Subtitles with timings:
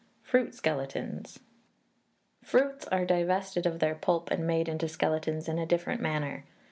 [0.23, 1.37] Fruit Skeletons.
[2.43, 6.43] Fruits are divested of their pulp and made into skeletons in a different manner.